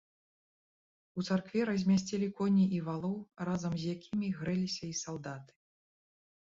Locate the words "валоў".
2.89-3.15